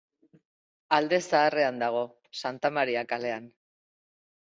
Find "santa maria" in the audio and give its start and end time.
2.43-3.09